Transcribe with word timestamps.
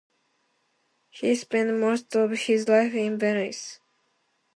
He 1.11 1.35
spent 1.35 1.77
most 1.79 2.15
of 2.15 2.31
his 2.31 2.67
life 2.67 2.95
in 2.95 3.19
Venice. 3.19 3.79